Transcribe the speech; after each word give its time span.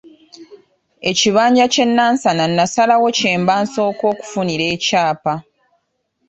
Ekibanja 1.09 1.65
ky'e 1.73 1.85
Nansana 1.87 2.43
nasalawo 2.57 3.07
kyemba 3.17 3.53
nsooka 3.63 4.03
okufunira 4.13 4.65
ekyapa. 4.75 5.33